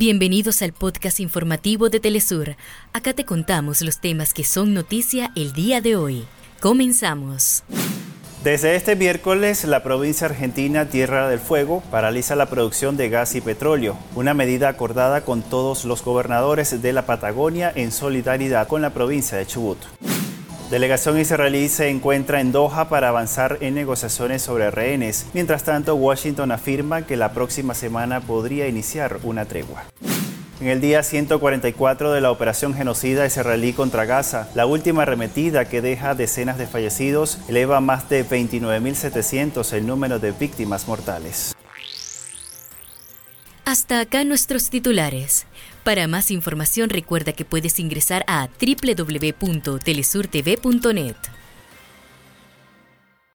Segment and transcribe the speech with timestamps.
[0.00, 2.56] Bienvenidos al podcast informativo de Telesur.
[2.94, 6.24] Acá te contamos los temas que son noticia el día de hoy.
[6.58, 7.64] Comenzamos.
[8.42, 13.42] Desde este miércoles, la provincia argentina Tierra del Fuego paraliza la producción de gas y
[13.42, 18.94] petróleo, una medida acordada con todos los gobernadores de la Patagonia en solidaridad con la
[18.94, 19.80] provincia de Chubut.
[20.70, 25.26] Delegación israelí se encuentra en Doha para avanzar en negociaciones sobre rehenes.
[25.34, 29.82] Mientras tanto, Washington afirma que la próxima semana podría iniciar una tregua.
[30.60, 35.82] En el día 144 de la operación genocida israelí contra Gaza, la última arremetida que
[35.82, 41.56] deja decenas de fallecidos eleva a más de 29.700 el número de víctimas mortales.
[43.64, 45.46] Hasta acá nuestros titulares.
[45.84, 51.16] Para más información recuerda que puedes ingresar a www.telesurtv.net.